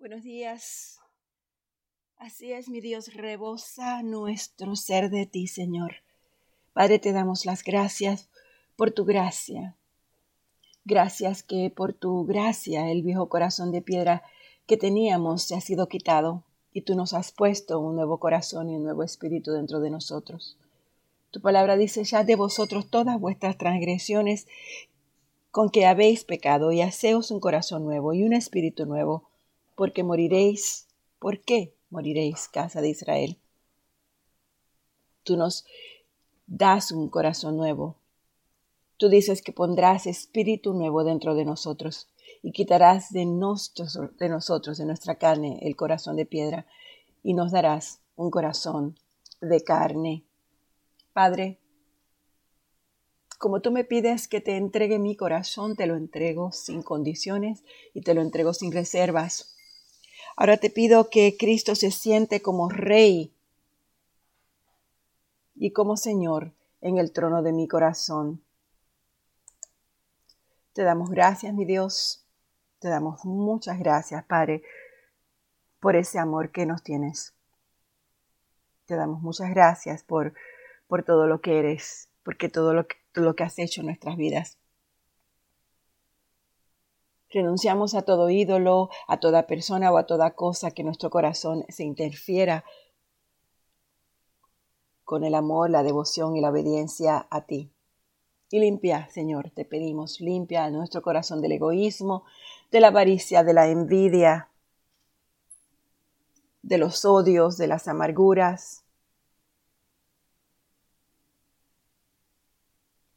Buenos 0.00 0.22
días. 0.22 1.00
Así 2.18 2.52
es, 2.52 2.68
mi 2.68 2.80
Dios, 2.80 3.14
rebosa 3.14 4.04
nuestro 4.04 4.76
ser 4.76 5.10
de 5.10 5.26
ti, 5.26 5.48
Señor. 5.48 5.96
Padre, 6.72 7.00
te 7.00 7.10
damos 7.10 7.44
las 7.44 7.64
gracias 7.64 8.28
por 8.76 8.92
tu 8.92 9.04
gracia. 9.04 9.74
Gracias 10.84 11.42
que 11.42 11.72
por 11.74 11.94
tu 11.94 12.24
gracia 12.26 12.92
el 12.92 13.02
viejo 13.02 13.28
corazón 13.28 13.72
de 13.72 13.82
piedra 13.82 14.22
que 14.68 14.76
teníamos 14.76 15.42
se 15.42 15.56
ha 15.56 15.60
sido 15.60 15.88
quitado 15.88 16.44
y 16.72 16.82
tú 16.82 16.94
nos 16.94 17.12
has 17.12 17.32
puesto 17.32 17.80
un 17.80 17.96
nuevo 17.96 18.20
corazón 18.20 18.70
y 18.70 18.76
un 18.76 18.84
nuevo 18.84 19.02
espíritu 19.02 19.50
dentro 19.50 19.80
de 19.80 19.90
nosotros. 19.90 20.56
Tu 21.32 21.40
palabra 21.40 21.76
dice 21.76 22.04
ya 22.04 22.22
de 22.22 22.36
vosotros 22.36 22.88
todas 22.88 23.18
vuestras 23.18 23.58
transgresiones 23.58 24.46
con 25.50 25.70
que 25.70 25.86
habéis 25.86 26.22
pecado 26.22 26.70
y 26.70 26.82
haceos 26.82 27.32
un 27.32 27.40
corazón 27.40 27.84
nuevo 27.84 28.12
y 28.12 28.22
un 28.22 28.32
espíritu 28.32 28.86
nuevo 28.86 29.27
porque 29.78 30.02
moriréis. 30.02 30.88
¿Por 31.20 31.40
qué 31.40 31.72
moriréis, 31.88 32.48
casa 32.48 32.80
de 32.80 32.88
Israel? 32.88 33.38
Tú 35.22 35.36
nos 35.36 35.64
das 36.48 36.90
un 36.90 37.08
corazón 37.08 37.56
nuevo. 37.56 37.96
Tú 38.96 39.08
dices 39.08 39.40
que 39.40 39.52
pondrás 39.52 40.08
espíritu 40.08 40.74
nuevo 40.74 41.04
dentro 41.04 41.36
de 41.36 41.44
nosotros 41.44 42.08
y 42.42 42.50
quitarás 42.50 43.12
de, 43.12 43.20
de 43.20 44.28
nosotros, 44.28 44.78
de 44.78 44.84
nuestra 44.84 45.14
carne, 45.14 45.60
el 45.62 45.76
corazón 45.76 46.16
de 46.16 46.26
piedra 46.26 46.66
y 47.22 47.34
nos 47.34 47.52
darás 47.52 48.00
un 48.16 48.32
corazón 48.32 48.98
de 49.40 49.62
carne. 49.62 50.24
Padre, 51.12 51.60
como 53.38 53.60
tú 53.60 53.70
me 53.70 53.84
pides 53.84 54.26
que 54.26 54.40
te 54.40 54.56
entregue 54.56 54.98
mi 54.98 55.14
corazón, 55.14 55.76
te 55.76 55.86
lo 55.86 55.94
entrego 55.94 56.50
sin 56.50 56.82
condiciones 56.82 57.62
y 57.94 58.00
te 58.00 58.14
lo 58.14 58.22
entrego 58.22 58.52
sin 58.54 58.72
reservas. 58.72 59.54
Ahora 60.40 60.56
te 60.56 60.70
pido 60.70 61.10
que 61.10 61.36
Cristo 61.36 61.74
se 61.74 61.90
siente 61.90 62.40
como 62.40 62.68
Rey 62.68 63.34
y 65.56 65.72
como 65.72 65.96
Señor 65.96 66.52
en 66.80 66.96
el 66.96 67.10
trono 67.10 67.42
de 67.42 67.52
mi 67.52 67.66
corazón. 67.66 68.40
Te 70.74 70.84
damos 70.84 71.10
gracias, 71.10 71.52
mi 71.54 71.64
Dios. 71.64 72.24
Te 72.78 72.88
damos 72.88 73.24
muchas 73.24 73.80
gracias, 73.80 74.24
Padre, 74.26 74.62
por 75.80 75.96
ese 75.96 76.20
amor 76.20 76.52
que 76.52 76.66
nos 76.66 76.84
tienes. 76.84 77.34
Te 78.86 78.94
damos 78.94 79.20
muchas 79.20 79.50
gracias 79.50 80.04
por, 80.04 80.34
por 80.86 81.02
todo 81.02 81.26
lo 81.26 81.40
que 81.40 81.58
eres, 81.58 82.10
porque 82.22 82.48
todo 82.48 82.74
lo 82.74 82.86
que, 82.86 82.94
lo 83.14 83.34
que 83.34 83.42
has 83.42 83.58
hecho 83.58 83.80
en 83.80 83.86
nuestras 83.86 84.16
vidas. 84.16 84.56
Renunciamos 87.30 87.94
a 87.94 88.02
todo 88.02 88.30
ídolo, 88.30 88.88
a 89.06 89.20
toda 89.20 89.46
persona 89.46 89.92
o 89.92 89.98
a 89.98 90.06
toda 90.06 90.30
cosa 90.34 90.70
que 90.70 90.82
nuestro 90.82 91.10
corazón 91.10 91.64
se 91.68 91.84
interfiera 91.84 92.64
con 95.04 95.24
el 95.24 95.34
amor, 95.34 95.70
la 95.70 95.82
devoción 95.82 96.36
y 96.36 96.40
la 96.40 96.50
obediencia 96.50 97.26
a 97.30 97.46
ti. 97.46 97.70
Y 98.50 98.60
limpia, 98.60 99.08
Señor, 99.10 99.50
te 99.50 99.64
pedimos, 99.64 100.20
limpia 100.20 100.70
nuestro 100.70 101.02
corazón 101.02 101.42
del 101.42 101.52
egoísmo, 101.52 102.24
de 102.70 102.80
la 102.80 102.88
avaricia, 102.88 103.44
de 103.44 103.52
la 103.52 103.68
envidia, 103.68 104.48
de 106.62 106.78
los 106.78 107.04
odios, 107.04 107.58
de 107.58 107.66
las 107.66 107.88
amarguras, 107.88 108.84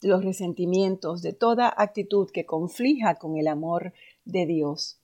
los 0.02 0.24
resentimientos, 0.24 1.22
de 1.22 1.34
toda 1.34 1.74
actitud 1.76 2.30
que 2.32 2.46
conflija 2.46 3.16
con 3.16 3.38
el 3.38 3.48
amor 3.48 3.94
de 4.26 4.46
Dios 4.46 5.00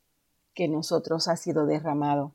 que 0.54 0.66
en 0.66 0.72
nosotros 0.72 1.28
ha 1.28 1.38
sido 1.38 1.68
derramado. 1.68 2.34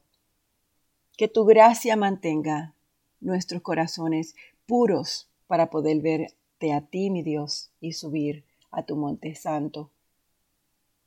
Que 1.17 1.27
tu 1.27 1.45
gracia 1.45 1.97
mantenga 1.97 2.75
nuestros 3.21 3.63
corazones 3.63 4.37
puros 4.65 5.29
para 5.49 5.71
poder 5.71 6.01
verte 6.01 6.73
a 6.73 6.83
ti, 6.83 7.11
mi 7.11 7.23
Dios, 7.23 7.71
y 7.81 7.95
subir 7.95 8.45
a 8.71 8.85
tu 8.85 8.97
monte 8.97 9.35
santo. 9.35 9.91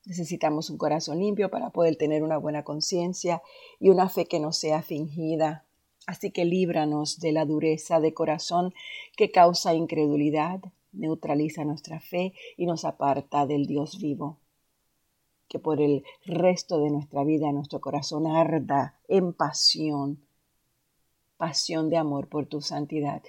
Necesitamos 0.06 0.70
un 0.70 0.78
corazón 0.78 1.20
limpio 1.20 1.50
para 1.50 1.72
poder 1.72 1.96
tener 1.96 2.22
una 2.22 2.38
buena 2.38 2.64
conciencia 2.64 3.42
y 3.80 3.90
una 3.90 4.10
fe 4.10 4.26
que 4.26 4.40
no 4.40 4.52
sea 4.52 4.84
fingida. 4.84 5.66
Así 6.06 6.32
que 6.32 6.46
líbranos 6.46 7.20
de 7.20 7.32
la 7.32 7.46
dureza 7.46 8.00
de 8.00 8.14
corazón 8.14 8.74
que 9.16 9.32
causa 9.32 9.74
incredulidad, 9.74 10.60
neutraliza 10.96 11.64
nuestra 11.64 12.00
fe 12.00 12.34
y 12.58 12.66
nos 12.66 12.86
aparta 12.86 13.46
del 13.46 13.66
Dios 13.66 14.00
vivo. 14.00 14.40
Que 15.48 15.60
por 15.60 15.82
el 15.82 16.04
resto 16.26 16.80
de 16.80 16.90
nuestra 16.90 17.24
vida 17.24 17.52
nuestro 17.52 17.80
corazón 17.80 18.28
arda 18.28 19.00
en 19.08 19.34
pasión, 19.34 20.20
pasión 21.38 21.90
de 21.90 21.98
amor 21.98 22.28
por 22.28 22.48
tu 22.48 22.62
santidad, 22.62 23.22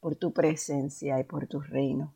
por 0.00 0.16
tu 0.16 0.32
presencia 0.32 1.18
y 1.18 1.24
por 1.24 1.46
tu 1.46 1.60
reino. 1.60 2.14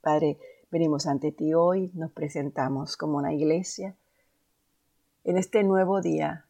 Padre, 0.00 0.38
venimos 0.70 1.06
ante 1.06 1.32
ti 1.32 1.54
hoy, 1.54 1.90
nos 1.94 2.10
presentamos 2.10 2.96
como 2.96 3.18
una 3.18 3.32
iglesia 3.32 3.96
en 5.22 5.38
este 5.38 5.62
nuevo 5.64 6.00
día, 6.00 6.46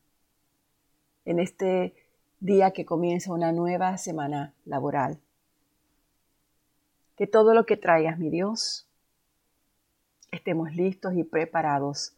en 1.24 1.38
este 1.38 1.94
día 2.40 2.72
que 2.72 2.84
comienza 2.84 3.32
una 3.32 3.52
nueva 3.52 3.96
semana 3.98 4.54
laboral 4.64 5.20
que 7.16 7.26
todo 7.26 7.54
lo 7.54 7.66
que 7.66 7.76
traigas, 7.76 8.18
mi 8.18 8.30
Dios, 8.30 8.88
estemos 10.30 10.72
listos 10.74 11.14
y 11.14 11.24
preparados 11.24 12.14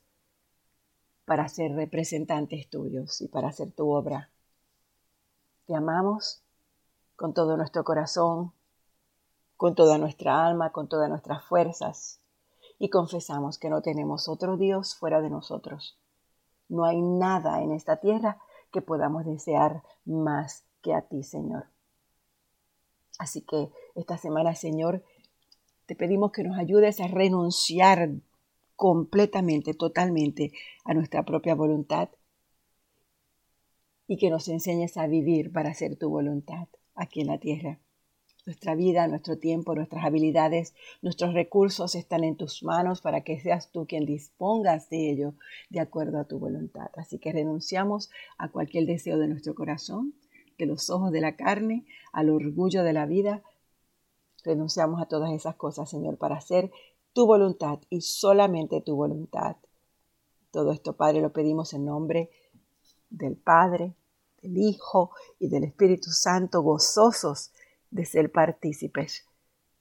para 1.25 1.49
ser 1.49 1.73
representantes 1.73 2.69
tuyos 2.69 3.21
y 3.21 3.29
para 3.29 3.49
hacer 3.49 3.73
tu 3.73 3.91
obra. 3.91 4.31
Te 5.67 5.75
amamos 5.75 6.43
con 7.17 7.35
todo 7.35 7.57
nuestro 7.57 7.85
corazón, 7.85 8.53
con 9.57 9.75
toda 9.75 9.99
nuestra 9.99 10.47
alma, 10.47 10.71
con 10.71 10.89
todas 10.89 11.09
nuestras 11.09 11.45
fuerzas 11.45 12.21
y 12.79 12.91
confesamos 12.91 13.59
que 13.59 13.71
no 13.71 13.83
tenemos 13.83 14.29
otro 14.29 14.57
Dios 14.57 14.95
fuera 14.95 15.21
de 15.21 15.31
nosotros. 15.31 15.99
No 16.69 16.85
hay 16.85 17.01
nada 17.01 17.63
en 17.63 17.73
esta 17.73 17.97
tierra 17.97 18.39
que 18.71 18.83
podamos 18.83 19.25
desear 19.25 19.83
más 20.05 20.65
que 20.83 20.95
a 20.95 21.03
ti, 21.03 21.23
Señor. 21.23 21.67
Así 23.19 23.41
que 23.43 23.71
esta 23.95 24.19
semana, 24.19 24.55
Señor, 24.55 25.03
te 25.87 25.95
pedimos 25.95 26.33
que 26.33 26.45
nos 26.45 26.59
ayudes 26.59 27.01
a 27.01 27.09
renunciar 27.09 28.11
completamente, 28.75 29.75
totalmente 29.75 30.53
a 30.85 30.95
nuestra 30.95 31.25
propia 31.25 31.55
voluntad 31.55 32.11
y 34.07 34.19
que 34.19 34.31
nos 34.31 34.49
enseñes 34.49 34.97
a 34.97 35.07
vivir 35.07 35.53
para 35.53 35.71
hacer 35.71 35.97
tu 35.97 36.11
voluntad 36.11 36.69
aquí 36.95 37.23
en 37.23 37.29
la 37.29 37.39
tierra. 37.39 37.79
Nuestra 38.45 38.77
vida, 38.77 39.09
nuestro 39.09 39.39
tiempo, 39.39 39.75
nuestras 39.75 40.05
habilidades, 40.05 40.75
nuestros 41.03 41.35
recursos 41.35 41.97
están 41.97 42.23
en 42.23 42.37
tus 42.37 42.63
manos 42.63 43.01
para 43.01 43.23
que 43.23 43.41
seas 43.41 43.73
tú 43.73 43.87
quien 43.87 44.07
dispongas 44.07 44.89
de 44.89 45.11
ello 45.11 45.35
de 45.69 45.81
acuerdo 45.81 46.21
a 46.21 46.29
tu 46.29 46.39
voluntad. 46.39 46.91
Así 46.97 47.19
que 47.19 47.33
renunciamos 47.33 48.11
a 48.39 48.49
cualquier 48.51 48.87
deseo 48.87 49.19
de 49.19 49.27
nuestro 49.27 49.57
corazón 49.57 50.15
de 50.59 50.67
los 50.67 50.91
ojos 50.91 51.13
de 51.13 51.21
la 51.21 51.37
carne, 51.37 51.87
al 52.13 52.31
orgullo 52.31 52.83
de 52.83 52.93
la 52.93 53.07
vida. 53.07 53.43
Renunciamos 54.45 55.01
a 55.01 55.07
todas 55.07 55.33
esas 55.33 55.57
cosas, 55.57 55.91
Señor, 55.91 56.17
para 56.17 56.37
hacer 56.37 56.71
tu 57.13 57.27
voluntad 57.27 57.79
y 57.91 58.03
solamente 58.03 58.81
tu 58.81 58.97
voluntad. 58.97 59.57
Todo 60.51 60.73
esto, 60.73 60.95
Padre, 60.95 61.21
lo 61.21 61.33
pedimos 61.33 61.73
en 61.75 61.85
nombre 61.85 62.31
del 63.11 63.37
Padre, 63.37 63.95
del 64.43 64.59
Hijo 64.59 65.11
y 65.39 65.49
del 65.49 65.65
Espíritu 65.65 66.11
Santo, 66.11 66.63
gozosos 66.63 67.53
de 67.91 68.05
ser 68.05 68.31
partícipes 68.33 69.25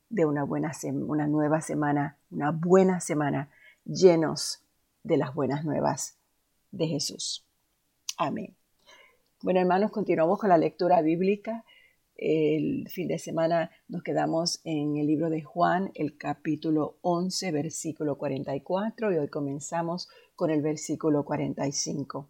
de 0.09 0.25
una, 0.25 0.43
buena 0.43 0.71
una 1.07 1.27
nueva 1.27 1.61
semana, 1.61 2.17
una 2.31 2.51
buena 2.51 2.99
semana, 2.99 3.49
llenos 3.83 4.63
de 5.03 5.17
las 5.17 5.33
buenas 5.33 5.65
nuevas 5.65 6.17
de 6.71 6.87
Jesús. 6.87 7.45
Amén. 8.17 8.55
Bueno, 9.41 9.59
hermanos, 9.59 9.91
continuamos 9.91 10.39
con 10.39 10.49
la 10.49 10.57
lectura 10.57 11.01
bíblica. 11.01 11.65
El 12.15 12.87
fin 12.89 13.09
de 13.09 13.19
semana 13.19 13.69
nos 13.89 14.01
quedamos 14.01 14.61
en 14.63 14.95
el 14.95 15.07
libro 15.07 15.29
de 15.29 15.41
Juan, 15.41 15.91
el 15.93 16.17
capítulo 16.17 16.97
11, 17.01 17.51
versículo 17.51 18.17
44, 18.17 19.11
y 19.11 19.17
hoy 19.17 19.27
comenzamos 19.27 20.07
con 20.37 20.51
el 20.51 20.61
versículo 20.61 21.25
45. 21.25 22.29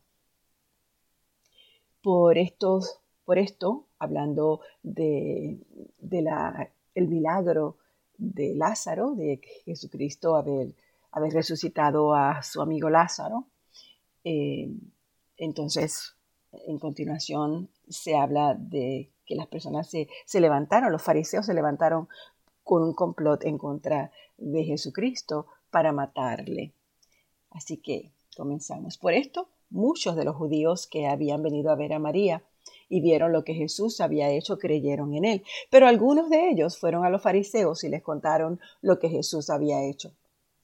Por, 2.01 2.39
estos, 2.39 2.99
por 3.23 3.37
esto, 3.37 3.85
hablando 3.99 4.61
de, 4.81 5.59
la, 6.01 6.71
el 6.95 7.07
milagro 7.07 7.77
de 8.17 8.55
Lázaro, 8.55 9.13
de 9.13 9.39
Jesucristo 9.63 10.35
haber, 10.35 10.73
haber 11.11 11.33
resucitado 11.33 12.15
a 12.15 12.41
su 12.41 12.61
amigo 12.63 12.89
Lázaro, 12.89 13.45
eh, 14.23 14.71
entonces 15.37 16.14
en 16.67 16.79
continuación 16.79 17.69
se 17.89 18.15
habla 18.15 18.55
de 18.55 19.09
que 19.25 19.35
las 19.35 19.47
personas 19.47 19.89
se, 19.89 20.07
levantaron, 20.39 20.91
los 20.91 21.01
fariseos 21.01 21.45
se 21.45 21.53
levantaron 21.53 22.07
con 22.63 22.83
un 22.83 22.93
complot 22.93 23.43
en 23.45 23.57
contra 23.57 24.11
de 24.37 24.63
Jesucristo 24.63 25.47
para 25.71 25.91
matarle. 25.91 26.73
Así 27.51 27.77
que 27.77 28.11
comenzamos. 28.35 28.97
Por 28.97 29.13
esto, 29.13 29.47
Muchos 29.69 30.15
de 30.15 30.25
los 30.25 30.35
judíos 30.35 30.87
que 30.87 31.07
habían 31.07 31.41
venido 31.41 31.71
a 31.71 31.75
ver 31.75 31.93
a 31.93 31.99
María 31.99 32.43
y 32.87 33.01
vieron 33.01 33.31
lo 33.31 33.43
que 33.43 33.53
Jesús 33.53 33.99
había 33.99 34.29
hecho 34.29 34.57
creyeron 34.57 35.13
en 35.15 35.25
él. 35.25 35.43
Pero 35.69 35.87
algunos 35.87 36.29
de 36.29 36.49
ellos 36.49 36.77
fueron 36.77 37.03
a 37.03 37.09
los 37.09 37.21
fariseos 37.21 37.83
y 37.83 37.89
les 37.89 38.03
contaron 38.03 38.59
lo 38.81 38.99
que 38.99 39.09
Jesús 39.09 39.49
había 39.49 39.83
hecho. 39.83 40.11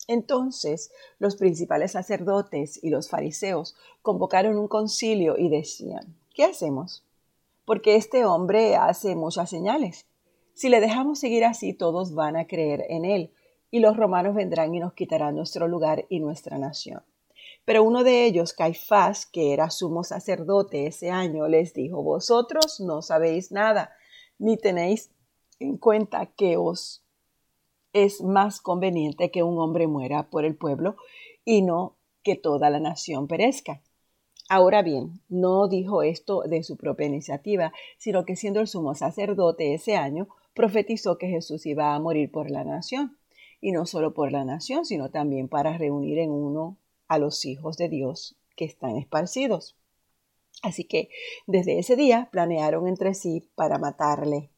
Entonces 0.08 0.92
los 1.20 1.36
principales 1.36 1.92
sacerdotes 1.92 2.84
y 2.84 2.90
los 2.90 3.10
fariseos 3.10 3.76
convocaron 4.02 4.58
un 4.58 4.68
concilio 4.68 5.38
y 5.38 5.50
decían, 5.50 6.16
¿qué 6.34 6.44
hacemos? 6.46 7.04
Porque 7.66 7.96
este 7.96 8.26
hombre 8.26 8.76
hace 8.76 9.16
muchas 9.16 9.50
señales. 9.50 10.06
Si 10.54 10.70
le 10.70 10.82
dejamos 10.82 11.20
seguir 11.20 11.46
así, 11.46 11.74
todos 11.74 12.14
van 12.14 12.36
a 12.36 12.48
creer 12.48 12.86
en 12.90 13.06
él, 13.06 13.32
y 13.72 13.80
los 13.80 13.96
romanos 13.96 14.36
vendrán 14.36 14.76
y 14.76 14.80
nos 14.80 14.94
quitarán 14.94 15.36
nuestro 15.36 15.68
lugar 15.68 16.06
y 16.10 16.20
nuestra 16.20 16.58
nación. 16.58 17.04
Pero 17.64 17.84
uno 17.84 18.04
de 18.04 18.26
ellos, 18.26 18.54
Caifás, 18.54 19.26
que 19.26 19.54
era 19.54 19.70
sumo 19.70 20.04
sacerdote 20.04 20.88
ese 20.88 21.10
año, 21.10 21.48
les 21.48 21.74
dijo, 21.74 22.04
vosotros 22.04 22.80
no 22.82 23.02
sabéis 23.02 23.52
nada, 23.52 23.94
ni 24.40 24.58
tenéis 24.58 25.12
en 25.60 25.78
cuenta 25.78 26.26
que 26.26 26.58
os 26.58 27.04
es 27.94 28.22
más 28.22 28.62
conveniente 28.62 29.32
que 29.32 29.44
un 29.44 29.60
hombre 29.60 29.88
muera 29.88 30.30
por 30.30 30.46
el 30.46 30.56
pueblo 30.56 30.96
y 31.46 31.62
no 31.62 31.96
que 32.24 32.36
toda 32.36 32.70
la 32.70 32.80
nación 32.80 33.28
perezca. 33.28 33.82
Ahora 34.50 34.82
bien, 34.82 35.22
no 35.30 35.68
dijo 35.68 36.04
esto 36.04 36.42
de 36.42 36.64
su 36.64 36.76
propia 36.78 37.08
iniciativa, 37.08 37.72
sino 37.98 38.26
que 38.26 38.36
siendo 38.36 38.60
el 38.60 38.68
sumo 38.68 38.96
sacerdote 38.96 39.74
ese 39.74 39.96
año, 39.96 40.28
profetizó 40.54 41.18
que 41.18 41.28
Jesús 41.28 41.66
iba 41.66 41.96
a 41.96 42.00
morir 42.00 42.32
por 42.32 42.52
la 42.52 42.64
nación, 42.64 43.18
y 43.62 43.72
no 43.72 43.86
solo 43.86 44.14
por 44.14 44.32
la 44.32 44.44
nación, 44.44 44.86
sino 44.86 45.10
también 45.10 45.48
para 45.48 45.78
reunir 45.78 46.18
en 46.18 46.32
uno 46.32 46.78
a 47.08 47.18
los 47.18 47.46
hijos 47.46 47.78
de 47.78 47.88
Dios 47.90 48.36
que 48.56 48.66
están 48.66 48.98
esparcidos. 48.98 49.78
Así 50.64 50.84
que 50.84 51.10
desde 51.48 51.80
ese 51.80 51.96
día 51.96 52.30
planearon 52.32 52.88
entre 52.88 53.14
sí 53.14 53.50
para 53.56 53.78
matarle. 53.78 54.51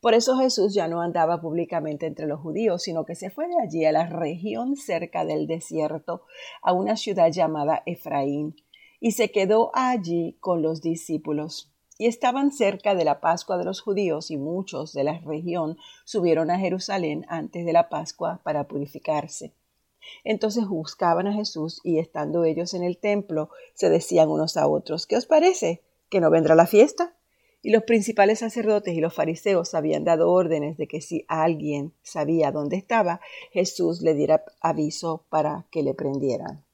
Por 0.00 0.14
eso 0.14 0.36
Jesús 0.36 0.74
ya 0.74 0.86
no 0.86 1.00
andaba 1.00 1.40
públicamente 1.40 2.06
entre 2.06 2.26
los 2.26 2.40
judíos, 2.40 2.82
sino 2.82 3.04
que 3.04 3.16
se 3.16 3.30
fue 3.30 3.48
de 3.48 3.60
allí 3.60 3.84
a 3.84 3.92
la 3.92 4.06
región 4.06 4.76
cerca 4.76 5.24
del 5.24 5.48
desierto, 5.48 6.22
a 6.62 6.72
una 6.72 6.96
ciudad 6.96 7.30
llamada 7.32 7.82
Efraín, 7.84 8.54
y 9.00 9.12
se 9.12 9.32
quedó 9.32 9.72
allí 9.74 10.36
con 10.40 10.62
los 10.62 10.82
discípulos. 10.82 11.72
Y 11.98 12.06
estaban 12.06 12.52
cerca 12.52 12.94
de 12.94 13.04
la 13.04 13.20
Pascua 13.20 13.58
de 13.58 13.64
los 13.64 13.80
judíos, 13.80 14.30
y 14.30 14.36
muchos 14.36 14.92
de 14.92 15.02
la 15.02 15.18
región 15.18 15.78
subieron 16.04 16.52
a 16.52 16.58
Jerusalén 16.60 17.26
antes 17.28 17.66
de 17.66 17.72
la 17.72 17.88
Pascua 17.88 18.40
para 18.44 18.68
purificarse. 18.68 19.52
Entonces 20.22 20.68
buscaban 20.68 21.26
a 21.26 21.32
Jesús 21.32 21.80
y 21.82 21.98
estando 21.98 22.44
ellos 22.44 22.72
en 22.72 22.84
el 22.84 22.98
templo, 22.98 23.50
se 23.74 23.90
decían 23.90 24.28
unos 24.28 24.56
a 24.56 24.68
otros, 24.68 25.06
¿qué 25.06 25.16
os 25.16 25.26
parece? 25.26 25.82
¿Que 26.08 26.20
no 26.20 26.30
vendrá 26.30 26.54
la 26.54 26.66
fiesta? 26.66 27.17
Y 27.60 27.70
los 27.70 27.82
principales 27.82 28.38
sacerdotes 28.38 28.94
y 28.94 29.00
los 29.00 29.14
fariseos 29.14 29.74
habían 29.74 30.04
dado 30.04 30.30
órdenes 30.30 30.76
de 30.76 30.86
que 30.86 31.00
si 31.00 31.24
alguien 31.28 31.92
sabía 32.02 32.52
dónde 32.52 32.76
estaba, 32.76 33.20
Jesús 33.50 34.00
le 34.00 34.14
diera 34.14 34.44
aviso 34.60 35.24
para 35.28 35.66
que 35.70 35.82
le 35.82 35.94
prendieran. 35.94 36.64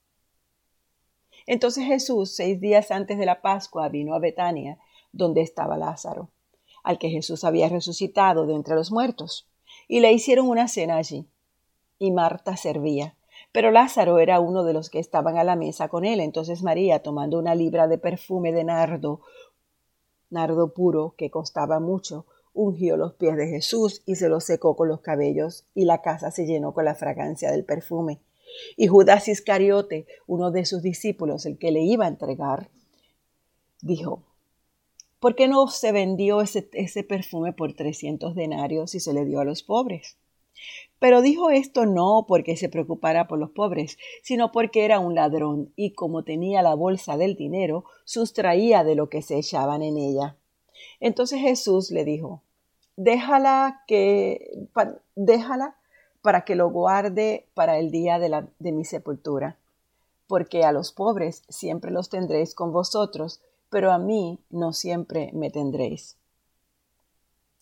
Entonces 1.47 1.85
Jesús, 1.85 2.35
seis 2.35 2.61
días 2.61 2.91
antes 2.91 3.19
de 3.19 3.27
la 3.27 3.43
Pascua, 3.43 3.89
vino 3.89 4.15
a 4.15 4.19
Betania, 4.19 4.79
donde 5.13 5.43
estaba 5.43 5.77
Lázaro, 5.77 6.31
al 6.83 6.99
que 6.99 7.11
Jesús 7.11 7.45
había 7.45 7.69
resucitado 7.69 8.47
de 8.47 8.55
entre 8.55 8.75
los 8.75 8.91
muertos, 8.93 9.49
y 9.89 10.01
le 10.01 10.13
hicieron 10.13 10.49
una 10.49 10.69
cena 10.69 10.97
allí. 10.97 11.27
Y 11.99 12.11
Marta 12.11 12.57
servía. 12.57 13.17
Pero 13.53 13.71
Lázaro 13.71 14.19
era 14.19 14.41
uno 14.41 14.65
de 14.65 14.73
los 14.73 14.91
que 14.91 14.99
estaban 14.99 15.39
a 15.39 15.45
la 15.45 15.55
mesa 15.55 15.89
con 15.89 16.05
él. 16.05 16.21
Entonces 16.21 16.63
María, 16.63 17.03
tomando 17.03 17.39
una 17.39 17.55
libra 17.55 17.87
de 17.87 17.99
perfume 17.99 18.53
de 18.53 18.65
nardo, 18.65 19.21
nardo 20.35 20.75
puro, 20.75 21.15
que 21.17 21.31
costaba 21.31 21.81
mucho, 21.81 22.27
ungió 22.53 22.97
los 22.97 23.15
pies 23.15 23.37
de 23.37 23.49
Jesús 23.49 24.03
y 24.05 24.17
se 24.17 24.29
los 24.29 24.45
secó 24.45 24.77
con 24.77 24.89
los 24.89 25.01
cabellos, 25.01 25.65
y 25.75 25.87
la 25.87 26.03
casa 26.03 26.31
se 26.31 26.47
llenó 26.47 26.75
con 26.75 26.85
la 26.85 26.95
fragancia 26.95 27.51
del 27.51 27.65
perfume. 27.65 28.21
Y 28.77 28.87
Judas 28.87 29.29
Iscariote, 29.29 30.07
uno 30.27 30.51
de 30.51 30.65
sus 30.65 30.83
discípulos, 30.83 31.47
el 31.47 31.59
que 31.59 31.73
le 31.73 31.81
iba 31.81 32.05
a 32.05 32.09
entregar, 32.09 32.69
dijo, 33.83 34.23
¿por 35.19 35.35
qué 35.35 35.49
no 35.49 35.67
se 35.69 35.93
vendió 35.93 36.41
ese, 36.41 36.63
perfume 37.03 37.53
por 37.53 37.75
trescientos 37.75 38.35
denarios 38.35 38.95
y 38.95 39.01
se 39.01 39.13
le 39.13 39.25
dio 39.25 39.41
a 39.41 39.45
los 39.45 39.63
pobres? 39.63 40.17
Pero 40.99 41.23
dijo 41.23 41.51
esto 41.51 41.87
no 41.87 42.25
porque 42.27 42.57
se 42.57 42.69
preocupara 42.69 43.27
por 43.29 43.39
los 43.39 43.51
pobres, 43.51 43.99
sino 44.23 44.53
porque 44.53 44.85
era 44.85 44.99
un 45.01 45.15
ladrón 45.15 45.73
y 45.77 45.93
como 45.93 46.25
tenía 46.25 46.63
la 46.63 46.75
bolsa 46.75 47.17
del 47.17 47.37
dinero, 47.37 47.85
sustraía 48.05 48.85
de 48.85 48.95
lo 48.95 49.09
que 49.09 49.23
se 49.23 49.39
echaban 49.39 49.83
en 49.83 49.99
ella. 49.99 50.37
Entonces 51.01 51.41
Jesús 51.41 51.91
le 51.91 52.05
dijo, 52.05 52.43
déjala 52.97 53.83
que, 53.87 54.67
déjala 55.15 55.77
para 56.23 56.45
que 56.45 56.55
lo 56.55 56.71
guarde 56.71 57.47
para 57.55 57.79
el 57.79 57.91
día 57.91 58.19
de, 58.19 58.29
la, 58.31 58.49
de 58.59 58.73
mi 58.73 58.85
sepultura, 58.85 59.59
porque 60.27 60.65
a 60.65 60.73
los 60.73 60.93
pobres 60.93 61.43
siempre 61.49 61.91
los 61.91 62.09
tendréis 62.09 62.55
con 62.55 62.73
vosotros, 62.73 63.43
pero 63.69 63.93
a 63.93 63.99
mí 63.99 64.39
no 64.49 64.73
siempre 64.73 65.31
me 65.35 65.51
tendréis. 65.51 66.17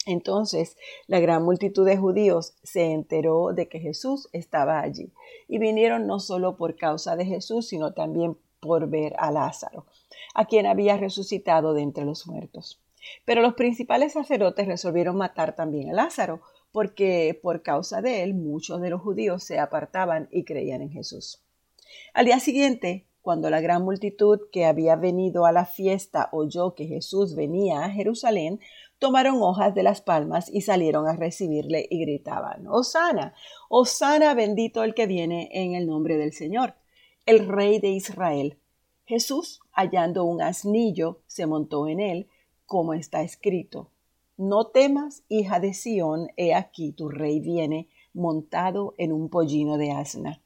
Entonces 0.06 0.76
la 1.06 1.20
gran 1.20 1.44
multitud 1.44 1.86
de 1.86 1.96
judíos 1.96 2.54
se 2.62 2.92
enteró 2.92 3.52
de 3.52 3.68
que 3.68 3.78
Jesús 3.78 4.28
estaba 4.32 4.80
allí 4.80 5.12
y 5.48 5.58
vinieron 5.58 6.06
no 6.06 6.18
solo 6.18 6.56
por 6.56 6.76
causa 6.76 7.14
de 7.16 7.24
Jesús, 7.24 7.68
sino 7.68 7.92
también 7.92 8.36
por 8.60 8.88
ver 8.88 9.14
a 9.18 9.30
Lázaro, 9.30 9.86
a 10.34 10.46
quien 10.46 10.66
había 10.66 10.96
resucitado 10.96 11.74
de 11.74 11.82
entre 11.82 12.04
los 12.04 12.26
muertos. 12.26 12.80
Pero 13.24 13.42
los 13.42 13.54
principales 13.54 14.12
sacerdotes 14.12 14.66
resolvieron 14.66 15.16
matar 15.16 15.56
también 15.56 15.90
a 15.90 15.94
Lázaro, 15.94 16.42
porque 16.70 17.38
por 17.42 17.62
causa 17.62 18.00
de 18.00 18.22
él 18.22 18.34
muchos 18.34 18.80
de 18.80 18.90
los 18.90 19.02
judíos 19.02 19.44
se 19.44 19.58
apartaban 19.58 20.28
y 20.30 20.44
creían 20.44 20.80
en 20.80 20.90
Jesús. 20.90 21.42
Al 22.14 22.26
día 22.26 22.40
siguiente, 22.40 23.06
cuando 23.20 23.50
la 23.50 23.60
gran 23.60 23.84
multitud 23.84 24.40
que 24.50 24.64
había 24.64 24.96
venido 24.96 25.44
a 25.46 25.52
la 25.52 25.64
fiesta 25.64 26.28
oyó 26.32 26.74
que 26.74 26.86
Jesús 26.86 27.34
venía 27.34 27.84
a 27.84 27.90
Jerusalén, 27.90 28.60
tomaron 29.02 29.42
hojas 29.42 29.74
de 29.74 29.82
las 29.82 30.00
palmas 30.00 30.48
y 30.48 30.60
salieron 30.60 31.08
a 31.08 31.16
recibirle 31.16 31.88
y 31.90 31.98
gritaban, 32.02 32.68
Osana, 32.68 33.34
Osana 33.68 34.32
bendito 34.32 34.84
el 34.84 34.94
que 34.94 35.08
viene 35.08 35.48
en 35.50 35.74
el 35.74 35.88
nombre 35.88 36.16
del 36.16 36.32
Señor, 36.32 36.76
el 37.26 37.48
Rey 37.48 37.80
de 37.80 37.88
Israel. 37.88 38.60
Jesús, 39.04 39.58
hallando 39.72 40.22
un 40.22 40.40
asnillo, 40.40 41.18
se 41.26 41.46
montó 41.46 41.88
en 41.88 41.98
él, 41.98 42.28
como 42.64 42.94
está 42.94 43.22
escrito, 43.22 43.90
No 44.36 44.68
temas, 44.68 45.24
hija 45.28 45.58
de 45.58 45.74
Sión, 45.74 46.28
he 46.36 46.54
aquí 46.54 46.92
tu 46.92 47.08
rey 47.08 47.40
viene 47.40 47.88
montado 48.14 48.94
en 48.98 49.12
un 49.12 49.28
pollino 49.30 49.78
de 49.78 49.90
asna. 49.90 50.40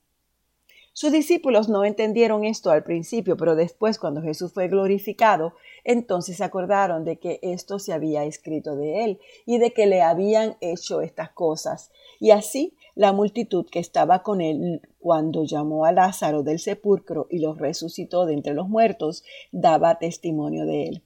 Sus 0.98 1.12
discípulos 1.12 1.68
no 1.68 1.84
entendieron 1.84 2.46
esto 2.46 2.70
al 2.70 2.82
principio, 2.82 3.36
pero 3.36 3.54
después, 3.54 3.98
cuando 3.98 4.22
Jesús 4.22 4.54
fue 4.54 4.68
glorificado, 4.68 5.52
entonces 5.84 6.38
se 6.38 6.44
acordaron 6.44 7.04
de 7.04 7.18
que 7.18 7.38
esto 7.42 7.78
se 7.78 7.92
había 7.92 8.24
escrito 8.24 8.76
de 8.76 9.04
él 9.04 9.20
y 9.44 9.58
de 9.58 9.74
que 9.74 9.84
le 9.84 10.00
habían 10.00 10.56
hecho 10.62 11.02
estas 11.02 11.28
cosas. 11.32 11.90
Y 12.18 12.30
así 12.30 12.78
la 12.94 13.12
multitud 13.12 13.66
que 13.70 13.78
estaba 13.78 14.22
con 14.22 14.40
él 14.40 14.80
cuando 14.98 15.44
llamó 15.44 15.84
a 15.84 15.92
Lázaro 15.92 16.42
del 16.42 16.60
sepulcro 16.60 17.26
y 17.28 17.40
lo 17.40 17.52
resucitó 17.52 18.24
de 18.24 18.32
entre 18.32 18.54
los 18.54 18.70
muertos, 18.70 19.22
daba 19.52 19.98
testimonio 19.98 20.64
de 20.64 20.84
él. 20.84 21.02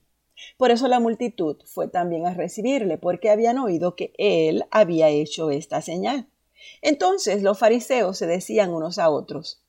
Por 0.55 0.71
eso 0.71 0.87
la 0.87 1.01
multitud 1.01 1.57
fue 1.65 1.89
también 1.89 2.25
a 2.25 2.33
recibirle, 2.33 2.97
porque 2.97 3.29
habían 3.29 3.57
oído 3.57 3.97
que 3.97 4.13
él 4.17 4.63
había 4.71 5.09
hecho 5.09 5.51
esta 5.51 5.81
señal. 5.81 6.29
Entonces 6.81 7.43
los 7.43 7.59
fariseos 7.59 8.17
se 8.17 8.25
decían 8.25 8.73
unos 8.73 8.97
a 8.97 9.09
otros, 9.09 9.60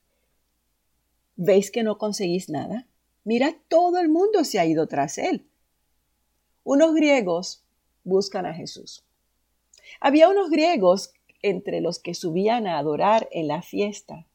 ¿Veis 1.35 1.71
que 1.71 1.83
no 1.83 1.97
conseguís 1.97 2.49
nada? 2.49 2.87
Mira, 3.23 3.55
todo 3.67 3.99
el 3.99 4.09
mundo 4.09 4.43
se 4.43 4.59
ha 4.59 4.65
ido 4.65 4.87
tras 4.87 5.17
él. 5.17 5.45
Unos 6.63 6.93
griegos 6.93 7.63
buscan 8.03 8.45
a 8.45 8.53
Jesús. 8.53 9.03
Había 9.99 10.29
unos 10.29 10.49
griegos 10.49 11.13
entre 11.41 11.81
los 11.81 11.99
que 11.99 12.13
subían 12.13 12.67
a 12.67 12.77
adorar 12.77 13.27
en 13.31 13.47
la 13.47 13.61
fiesta. 13.61 14.25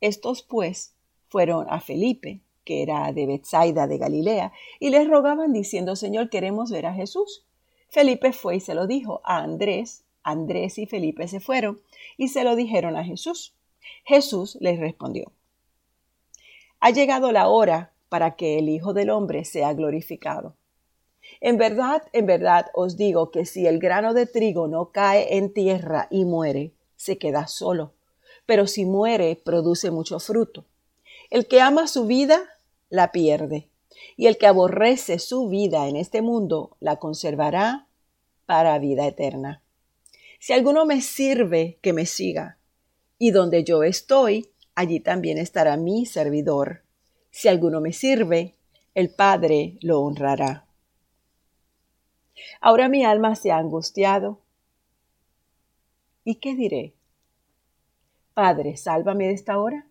Estos, 0.00 0.42
pues, 0.42 0.94
fueron 1.28 1.66
a 1.68 1.80
Felipe, 1.80 2.40
que 2.64 2.82
era 2.82 3.12
de 3.12 3.26
Bethsaida 3.26 3.86
de 3.86 3.98
Galilea, 3.98 4.52
y 4.80 4.90
les 4.90 5.08
rogaban 5.08 5.52
diciendo, 5.52 5.96
Señor, 5.96 6.30
queremos 6.30 6.70
ver 6.70 6.86
a 6.86 6.94
Jesús. 6.94 7.44
Felipe 7.88 8.32
fue 8.32 8.56
y 8.56 8.60
se 8.60 8.74
lo 8.74 8.86
dijo 8.86 9.20
a 9.24 9.38
Andrés. 9.38 10.04
Andrés 10.22 10.78
y 10.78 10.86
Felipe 10.86 11.28
se 11.28 11.40
fueron 11.40 11.80
y 12.16 12.28
se 12.28 12.42
lo 12.42 12.56
dijeron 12.56 12.96
a 12.96 13.04
Jesús. 13.04 13.54
Jesús 14.04 14.58
les 14.60 14.80
respondió, 14.80 15.30
ha 16.86 16.90
llegado 16.90 17.32
la 17.32 17.48
hora 17.48 17.92
para 18.08 18.36
que 18.36 18.60
el 18.60 18.68
Hijo 18.68 18.94
del 18.94 19.10
Hombre 19.10 19.44
sea 19.44 19.74
glorificado. 19.74 20.54
En 21.40 21.58
verdad, 21.58 22.04
en 22.12 22.26
verdad 22.26 22.66
os 22.74 22.96
digo 22.96 23.32
que 23.32 23.44
si 23.44 23.66
el 23.66 23.80
grano 23.80 24.14
de 24.14 24.26
trigo 24.26 24.68
no 24.68 24.92
cae 24.92 25.36
en 25.36 25.52
tierra 25.52 26.06
y 26.12 26.24
muere, 26.24 26.74
se 26.94 27.18
queda 27.18 27.48
solo, 27.48 27.94
pero 28.46 28.68
si 28.68 28.84
muere, 28.84 29.34
produce 29.34 29.90
mucho 29.90 30.20
fruto. 30.20 30.64
El 31.28 31.48
que 31.48 31.60
ama 31.60 31.88
su 31.88 32.06
vida, 32.06 32.38
la 32.88 33.10
pierde, 33.10 33.68
y 34.16 34.28
el 34.28 34.38
que 34.38 34.46
aborrece 34.46 35.18
su 35.18 35.48
vida 35.48 35.88
en 35.88 35.96
este 35.96 36.22
mundo 36.22 36.76
la 36.78 37.00
conservará 37.00 37.88
para 38.44 38.78
vida 38.78 39.08
eterna. 39.08 39.60
Si 40.38 40.52
alguno 40.52 40.86
me 40.86 41.00
sirve, 41.00 41.80
que 41.82 41.92
me 41.92 42.06
siga, 42.06 42.58
y 43.18 43.32
donde 43.32 43.64
yo 43.64 43.82
estoy, 43.82 44.52
allí 44.76 45.00
también 45.00 45.38
estará 45.38 45.76
mi 45.76 46.06
servidor. 46.06 46.84
Si 47.30 47.48
alguno 47.48 47.80
me 47.80 47.92
sirve, 47.92 48.54
el 48.94 49.10
Padre 49.10 49.78
lo 49.80 50.00
honrará. 50.00 50.66
Ahora 52.60 52.88
mi 52.88 53.04
alma 53.04 53.34
se 53.34 53.50
ha 53.50 53.56
angustiado. 53.56 54.40
¿Y 56.22 56.36
qué 56.36 56.54
diré? 56.54 56.94
Padre, 58.34 58.76
sálvame 58.76 59.26
de 59.26 59.32
esta 59.32 59.58
hora. 59.58 59.88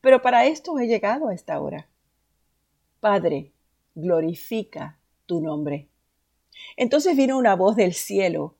Pero 0.00 0.22
para 0.22 0.46
esto 0.46 0.78
he 0.78 0.86
llegado 0.86 1.28
a 1.28 1.34
esta 1.34 1.60
hora. 1.60 1.88
Padre, 3.00 3.52
glorifica 3.94 4.98
tu 5.26 5.40
nombre. 5.40 5.88
Entonces 6.76 7.16
vino 7.16 7.36
una 7.36 7.54
voz 7.54 7.76
del 7.76 7.92
cielo 7.92 8.56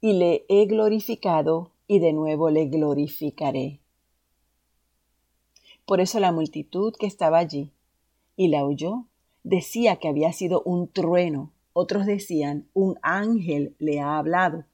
y 0.00 0.12
le 0.12 0.44
he 0.48 0.66
glorificado 0.66 1.71
y 1.86 1.98
de 1.98 2.12
nuevo 2.12 2.50
le 2.50 2.66
glorificaré. 2.66 3.80
Por 5.84 6.00
eso 6.00 6.20
la 6.20 6.32
multitud 6.32 6.94
que 6.98 7.06
estaba 7.06 7.38
allí 7.38 7.72
y 8.36 8.48
la 8.48 8.64
oyó 8.64 9.06
decía 9.42 9.96
que 9.96 10.08
había 10.08 10.32
sido 10.32 10.62
un 10.62 10.88
trueno, 10.88 11.52
otros 11.72 12.06
decían 12.06 12.68
un 12.72 12.98
ángel 13.02 13.74
le 13.78 14.00
ha 14.00 14.18
hablado. 14.18 14.64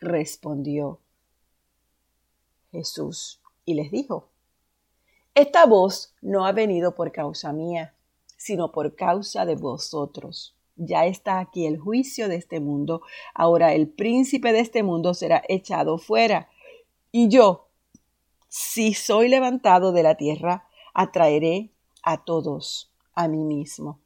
Respondió 0.00 1.00
Jesús 2.72 3.40
y 3.64 3.74
les 3.74 3.90
dijo, 3.90 4.28
Esta 5.34 5.66
voz 5.66 6.14
no 6.20 6.46
ha 6.46 6.52
venido 6.52 6.94
por 6.94 7.12
causa 7.12 7.52
mía, 7.52 7.94
sino 8.36 8.72
por 8.72 8.96
causa 8.96 9.44
de 9.44 9.54
vosotros 9.54 10.54
ya 10.80 11.06
está 11.06 11.38
aquí 11.38 11.66
el 11.66 11.78
juicio 11.78 12.28
de 12.28 12.36
este 12.36 12.58
mundo, 12.58 13.02
ahora 13.34 13.74
el 13.74 13.88
príncipe 13.88 14.52
de 14.52 14.60
este 14.60 14.82
mundo 14.82 15.14
será 15.14 15.42
echado 15.48 15.98
fuera. 15.98 16.48
Y 17.12 17.28
yo, 17.28 17.68
si 18.48 18.94
soy 18.94 19.28
levantado 19.28 19.92
de 19.92 20.02
la 20.02 20.16
tierra, 20.16 20.66
atraeré 20.94 21.70
a 22.02 22.24
todos 22.24 22.90
a 23.14 23.28
mí 23.28 23.44
mismo. 23.44 24.00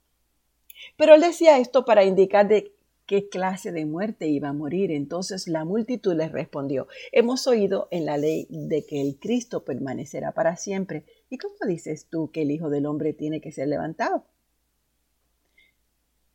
Pero 0.96 1.14
él 1.14 1.20
decía 1.20 1.58
esto 1.58 1.84
para 1.84 2.04
indicar 2.04 2.48
de 2.48 2.72
qué 3.06 3.28
clase 3.28 3.72
de 3.72 3.86
muerte 3.86 4.28
iba 4.28 4.48
a 4.48 4.52
morir. 4.52 4.90
Entonces 4.90 5.48
la 5.48 5.64
multitud 5.64 6.14
le 6.14 6.28
respondió, 6.28 6.88
hemos 7.12 7.46
oído 7.46 7.88
en 7.90 8.06
la 8.06 8.16
ley 8.16 8.46
de 8.50 8.84
que 8.84 9.00
el 9.00 9.18
Cristo 9.18 9.64
permanecerá 9.64 10.32
para 10.32 10.56
siempre. 10.56 11.04
¿Y 11.30 11.38
cómo 11.38 11.54
dices 11.66 12.08
tú 12.10 12.30
que 12.30 12.42
el 12.42 12.50
Hijo 12.50 12.70
del 12.70 12.86
Hombre 12.86 13.12
tiene 13.12 13.40
que 13.40 13.52
ser 13.52 13.68
levantado? 13.68 14.24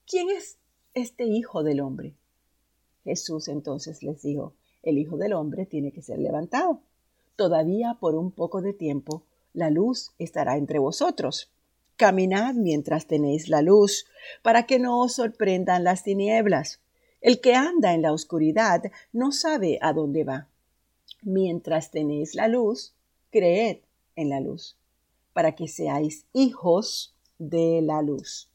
¿Quién 0.10 0.32
es 0.32 0.58
este 0.96 1.26
Hijo 1.26 1.62
del 1.62 1.80
Hombre? 1.82 2.16
Jesús 3.04 3.48
entonces 3.48 4.02
les 4.02 4.24
dijo, 4.24 4.54
el 4.82 4.98
Hijo 4.98 5.18
del 5.18 5.34
Hombre 5.34 5.68
tiene 5.68 5.92
que 5.92 6.02
ser 6.02 6.18
levantado. 6.18 6.82
Todavía 7.36 7.96
por 8.00 8.16
un 8.16 8.32
poco 8.32 8.62
de 8.62 8.74
tiempo 8.74 9.24
la 9.54 9.70
luz 9.70 10.12
estará 10.18 10.58
entre 10.58 10.80
vosotros. 10.80 11.52
Caminad 11.96 12.56
mientras 12.56 13.06
tenéis 13.06 13.50
la 13.50 13.62
luz, 13.62 14.08
para 14.42 14.66
que 14.66 14.80
no 14.80 15.00
os 15.00 15.14
sorprendan 15.14 15.84
las 15.84 16.04
tinieblas. 16.04 16.80
El 17.22 17.40
que 17.40 17.54
anda 17.54 17.94
en 17.94 18.02
la 18.02 18.12
oscuridad 18.12 18.82
no 19.14 19.32
sabe 19.32 19.78
a 19.82 19.94
dónde 19.94 20.24
va. 20.24 20.48
Mientras 21.22 21.92
tenéis 21.92 22.34
la 22.34 22.48
luz, 22.48 22.96
creed 23.30 23.80
en 24.16 24.30
la 24.30 24.40
luz, 24.40 24.76
para 25.34 25.56
que 25.56 25.68
seáis 25.68 26.26
hijos 26.34 27.14
de 27.38 27.82
la 27.84 28.02
luz. 28.02 28.49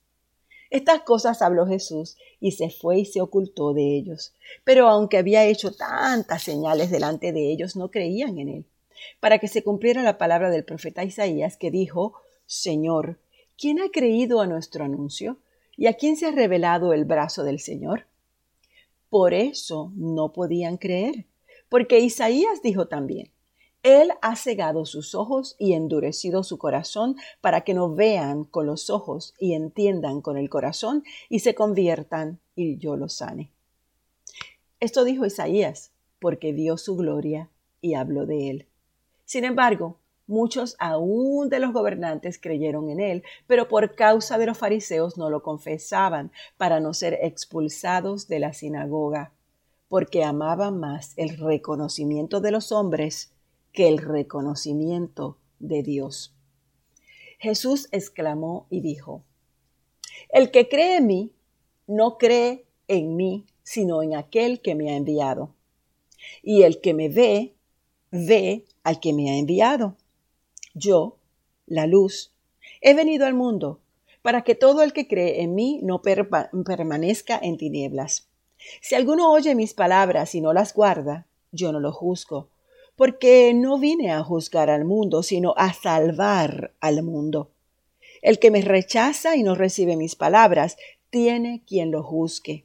Estas 0.71 1.03
cosas 1.03 1.43
habló 1.43 1.67
Jesús 1.67 2.17
y 2.41 2.53
se 2.53 2.71
fue 2.71 2.99
y 3.01 3.05
se 3.05 3.21
ocultó 3.21 3.73
de 3.75 3.97
ellos. 3.97 4.35
Pero 4.65 4.89
aunque 4.89 5.19
había 5.19 5.45
hecho 5.45 5.73
tantas 5.73 6.43
señales 6.43 6.91
delante 6.91 7.33
de 7.33 7.51
ellos, 7.53 7.77
no 7.77 7.91
creían 7.91 8.39
en 8.39 8.49
él. 8.49 8.67
Para 9.21 9.39
que 9.39 9.49
se 9.49 9.63
cumpliera 9.63 10.03
la 10.03 10.19
palabra 10.19 10.51
del 10.51 10.65
profeta 10.65 11.05
Isaías 11.05 11.57
que 11.57 11.71
dijo, 11.71 12.15
Señor, 12.47 13.19
¿quién 13.57 13.81
ha 13.81 13.91
creído 13.91 14.41
a 14.41 14.47
nuestro 14.47 14.85
anuncio? 14.85 15.39
¿Y 15.77 15.87
a 15.87 15.95
quién 15.95 16.17
se 16.17 16.27
ha 16.27 16.31
revelado 16.31 16.93
el 16.93 17.05
brazo 17.05 17.45
del 17.45 17.61
Señor? 17.61 18.07
Por 19.11 19.35
eso 19.35 19.93
no 19.95 20.33
podían 20.33 20.77
creer, 20.77 21.27
porque 21.69 22.01
Isaías 22.01 22.63
dijo 22.63 22.89
también, 22.89 23.31
él 23.85 24.13
ha 24.23 24.35
cegado 24.35 24.87
sus 24.87 25.15
ojos 25.15 25.57
y 25.59 25.75
endurecido 25.75 26.43
su 26.43 26.57
corazón 26.57 27.17
para 27.43 27.61
que 27.61 27.75
no 27.75 27.95
vean 27.95 28.45
con 28.45 28.67
los 28.67 28.89
ojos 28.89 29.35
y 29.39 29.53
entiendan 29.53 30.23
con 30.23 30.39
el 30.39 30.49
corazón 30.49 31.05
y 31.29 31.41
se 31.41 31.55
conviertan 31.55 32.41
y 32.57 32.79
yo 32.79 32.97
los 32.97 33.13
sane. 33.13 33.51
Esto 34.81 35.05
dijo 35.05 35.27
Isaías 35.27 35.93
porque 36.19 36.53
vio 36.53 36.79
su 36.79 36.97
gloria 36.97 37.51
y 37.83 37.93
habló 37.93 38.25
de 38.25 38.49
él. 38.49 38.67
Sin 39.27 39.45
embargo, 39.45 39.99
muchos 40.27 40.77
aún 40.79 41.51
de 41.51 41.61
los 41.61 41.75
gobernantes 41.75 42.39
creyeron 42.41 42.89
en 42.89 43.01
él, 43.01 43.23
pero 43.47 43.69
por 43.69 43.95
causa 43.95 44.39
de 44.39 44.47
los 44.47 44.57
fariseos 44.57 45.19
no 45.19 45.29
lo 45.29 45.43
confesaban 45.43 46.33
para 46.57 46.81
no 46.81 46.95
ser 46.95 47.19
expulsados 47.21 48.29
de 48.29 48.39
la 48.39 48.55
sinagoga, 48.55 49.33
porque 49.89 50.25
amaban 50.25 50.81
más 50.81 51.13
el 51.17 51.37
reconocimiento 51.37 52.41
de 52.41 52.51
los 52.51 52.73
hombres 52.73 53.34
que 53.75 53.89
el 53.89 53.99
reconocimiento 53.99 55.37
de 55.59 55.83
Dios. 55.83 56.33
Jesús 57.39 57.89
exclamó 57.93 58.67
y 58.71 58.81
dijo, 58.81 59.25
El 60.31 60.51
que 60.51 60.69
cree 60.69 60.97
en 60.97 61.07
mí, 61.07 61.33
no 61.87 62.17
cree 62.17 62.65
en 62.89 63.17
mí, 63.17 63.45
sino 63.63 64.03
en 64.03 64.15
aquel 64.15 64.63
que 64.63 64.75
me 64.75 64.91
ha 64.91 64.97
enviado. 64.97 65.55
Y 66.43 66.63
el 66.63 66.81
que 66.81 66.95
me 66.95 67.09
ve, 67.11 67.55
ve 68.11 68.65
al 68.83 69.01
que 69.01 69.13
me 69.13 69.31
ha 69.31 69.37
enviado. 69.37 69.97
Yo, 70.73 71.19
la 71.67 71.87
luz, 71.87 72.33
he 72.81 72.95
venido 72.95 73.27
al 73.27 73.35
mundo 73.35 73.81
para 74.23 74.43
que 74.43 74.55
todo 74.55 74.83
el 74.83 74.93
que 74.93 75.09
cree 75.09 75.43
en 75.43 75.55
mí 75.55 75.81
no 75.83 76.01
permanezca 76.01 77.39
en 77.43 77.59
tinieblas. 77.59 78.29
Si 78.81 78.95
alguno 78.95 79.31
oye 79.31 79.55
mis 79.55 79.75
palabras 79.75 80.35
y 80.35 80.41
no 80.41 80.53
las 80.53 80.73
guarda, 80.73 81.27
yo 81.53 81.73
no 81.73 81.81
lo 81.81 81.93
juzgo, 81.93 82.49
porque 82.97 83.53
no 83.55 83.79
vine 83.79 84.13
a 84.13 84.23
juzgar 84.23 84.71
al 84.71 84.85
mundo, 84.85 85.23
sino 85.23 85.55
a 85.57 85.73
salvar 85.73 86.73
al 86.81 87.03
mundo. 87.03 87.51
El 88.23 88.39
que 88.39 88.51
me 88.51 88.63
rechaza 88.63 89.37
y 89.37 89.43
no 89.43 89.55
recibe 89.55 89.97
mis 89.97 90.15
palabras, 90.15 90.77
tiene 91.11 91.63
quien 91.67 91.91
lo 91.91 92.03
juzgue. 92.03 92.65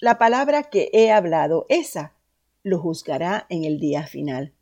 La 0.00 0.18
palabra 0.18 0.64
que 0.64 0.90
he 0.92 1.10
hablado, 1.10 1.66
esa, 1.68 2.14
lo 2.62 2.78
juzgará 2.78 3.46
en 3.48 3.64
el 3.64 3.80
día 3.80 4.06
final. 4.06 4.52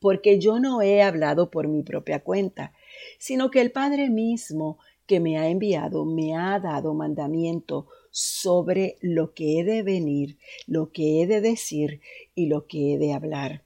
Porque 0.00 0.38
yo 0.38 0.58
no 0.58 0.82
he 0.82 1.02
hablado 1.02 1.50
por 1.50 1.68
mi 1.68 1.82
propia 1.82 2.20
cuenta, 2.20 2.72
sino 3.18 3.50
que 3.50 3.60
el 3.60 3.72
Padre 3.72 4.10
mismo 4.10 4.78
que 5.06 5.20
me 5.20 5.38
ha 5.38 5.48
enviado 5.48 6.06
me 6.06 6.34
ha 6.34 6.58
dado 6.60 6.94
mandamiento 6.94 7.88
sobre 8.10 8.96
lo 9.00 9.34
que 9.34 9.60
he 9.60 9.64
de 9.64 9.82
venir, 9.82 10.38
lo 10.66 10.92
que 10.92 11.20
he 11.20 11.26
de 11.26 11.40
decir 11.40 12.00
y 12.34 12.46
lo 12.46 12.66
que 12.66 12.94
he 12.94 12.98
de 12.98 13.12
hablar 13.12 13.64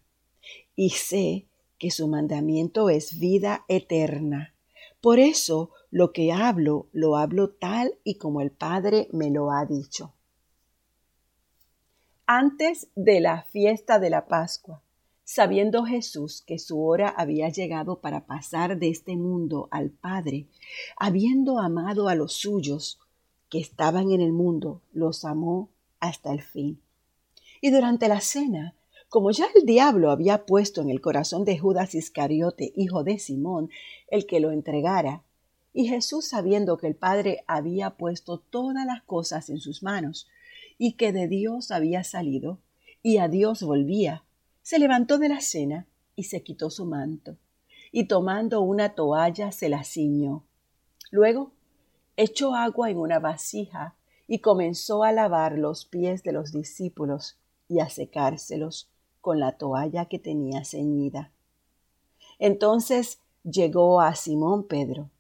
y 0.79 0.91
sé 0.91 1.49
que 1.77 1.91
su 1.91 2.07
mandamiento 2.07 2.89
es 2.89 3.19
vida 3.19 3.65
eterna. 3.67 4.55
Por 5.01 5.19
eso 5.19 5.73
lo 5.91 6.13
que 6.13 6.31
hablo, 6.31 6.87
lo 6.93 7.17
hablo 7.17 7.51
tal 7.51 7.99
y 8.05 8.15
como 8.15 8.41
el 8.43 8.53
Padre 8.53 9.09
me 9.13 9.29
lo 9.33 9.51
ha 9.51 9.67
dicho. 9.67 10.15
Antes 12.27 12.87
de 12.95 13.19
la 13.19 13.43
fiesta 13.43 13.99
de 13.99 14.09
la 14.09 14.29
Pascua, 14.29 14.81
sabiendo 15.25 15.85
Jesús 15.85 16.45
que 16.47 16.61
su 16.61 16.81
hora 16.81 17.09
había 17.09 17.49
llegado 17.49 18.01
para 18.01 18.27
pasar 18.27 18.79
de 18.79 18.91
este 18.91 19.17
mundo 19.17 19.67
al 19.73 19.91
Padre, 19.91 20.47
habiendo 20.97 21.59
amado 21.59 22.09
a 22.09 22.15
los 22.15 22.35
suyos 22.35 23.01
que 23.49 23.59
estaban 23.59 24.13
en 24.13 24.21
el 24.21 24.31
mundo, 24.33 24.81
los 24.93 25.25
amó 25.25 25.71
hasta 25.99 26.33
el 26.33 26.41
fin. 26.41 26.81
Y 27.61 27.73
durante 27.73 28.07
la 28.07 28.21
cena 28.21 28.77
como 29.09 29.31
ya 29.31 29.47
el 29.55 29.65
diablo 29.65 30.11
había 30.11 30.45
puesto 30.45 30.83
en 30.83 30.91
el 30.91 31.01
corazón 31.01 31.45
de 31.45 31.59
Judas 31.59 31.95
Iscariote, 31.95 32.73
hijo 32.77 33.05
de 33.05 33.19
Simón, 33.19 33.71
el 34.09 34.27
que 34.27 34.39
lo 34.39 34.51
entregara, 34.51 35.23
y 35.73 35.87
Jesús 35.87 36.29
sabiendo 36.29 36.77
que 36.77 36.89
el 36.89 36.95
Padre 36.95 37.43
había 37.47 37.97
puesto 37.97 38.39
todas 38.39 38.85
las 38.85 39.03
cosas 39.05 39.49
en 39.49 39.61
sus 39.61 39.83
manos, 39.83 40.29
y 40.77 40.93
que 40.93 41.13
de 41.13 41.27
Dios 41.27 41.71
había 41.71 42.05
salido, 42.05 42.59
y 43.03 43.17
a 43.17 43.29
Dios 43.29 43.63
volvía, 43.63 44.25
se 44.61 44.79
levantó 44.79 45.17
de 45.17 45.31
la 45.31 45.41
cena 45.41 45.87
y 46.15 46.25
se 46.25 46.43
quitó 46.43 46.69
su 46.69 46.85
manto, 46.85 47.39
y 47.91 48.09
tomando 48.09 48.61
una 48.61 48.95
toalla 48.95 49.53
se 49.53 49.71
la 49.71 49.85
ciñó. 49.85 50.45
Luego 51.11 51.53
echó 52.19 52.55
agua 52.55 52.91
en 52.91 52.99
una 52.99 53.21
vasija 53.21 53.97
y 54.27 54.41
comenzó 54.41 55.03
a 55.03 55.13
lavar 55.13 55.57
los 55.57 55.87
pies 55.87 56.23
de 56.23 56.33
los 56.33 56.53
discípulos 56.53 57.39
y 57.69 57.81
a 57.81 57.89
secárselos 57.89 58.91
con 59.29 59.41
la 59.41 59.53
toalla 59.59 60.07
que 60.07 60.19
tenía 60.19 60.65
ceñida. 60.65 61.31
Entonces 62.39 63.21
llegó 63.45 64.01
a 64.01 64.15
Simón 64.15 64.67
Pedro. 64.67 65.11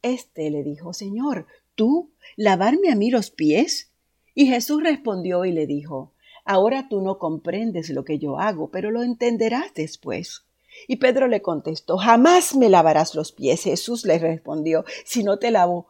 Este 0.00 0.48
le 0.48 0.62
dijo, 0.62 0.94
Señor, 0.94 1.46
¿tú 1.74 2.08
lavarme 2.36 2.90
a 2.90 2.96
mí 2.96 3.10
los 3.10 3.30
pies? 3.30 3.92
Y 4.34 4.46
Jesús 4.46 4.82
respondió 4.82 5.44
y 5.44 5.52
le 5.52 5.66
dijo, 5.66 6.14
Ahora 6.46 6.88
tú 6.88 7.02
no 7.02 7.18
comprendes 7.18 7.90
lo 7.90 8.06
que 8.06 8.18
yo 8.18 8.38
hago, 8.38 8.70
pero 8.70 8.90
lo 8.90 9.02
entenderás 9.02 9.74
después. 9.74 10.46
Y 10.88 10.96
Pedro 10.96 11.28
le 11.28 11.42
contestó, 11.42 11.98
Jamás 11.98 12.56
me 12.56 12.70
lavarás 12.70 13.14
los 13.14 13.32
pies. 13.32 13.64
Jesús 13.64 14.06
le 14.06 14.18
respondió, 14.18 14.86
Si 15.04 15.24
no 15.24 15.38
te 15.38 15.50
lavo, 15.50 15.88